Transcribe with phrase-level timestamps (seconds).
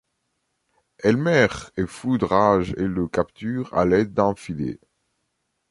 [1.03, 1.45] Elmer
[1.77, 4.79] est fou de rage et le capture à l'aide d'un filet.